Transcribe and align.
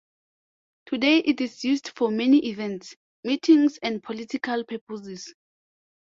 Today 0.87 1.19
it 1.19 1.39
is 1.41 1.63
used 1.63 1.89
for 1.89 2.09
many 2.09 2.49
events, 2.49 2.95
meetings, 3.23 3.77
and 3.83 4.01
political 4.01 4.63
purposes. 4.65 5.35